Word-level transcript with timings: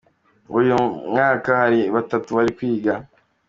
Ubu 0.47 0.57
uyu 0.61 0.77
mwaka 1.11 1.49
hari 1.61 1.79
batatu 1.95 2.29
bari 2.37 2.51
kwiga. 2.57 2.93